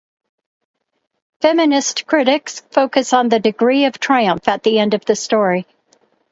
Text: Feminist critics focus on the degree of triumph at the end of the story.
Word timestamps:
Feminist 1.41 2.07
critics 2.07 2.61
focus 2.71 3.13
on 3.13 3.29
the 3.29 3.39
degree 3.39 3.85
of 3.85 3.99
triumph 3.99 4.47
at 4.47 4.63
the 4.63 4.79
end 4.79 4.95
of 4.95 5.05
the 5.05 5.15
story. 5.15 5.67